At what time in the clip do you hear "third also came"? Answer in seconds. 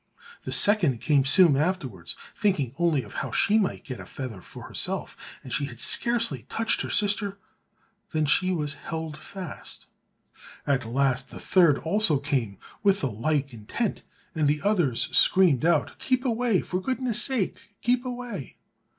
11.39-12.57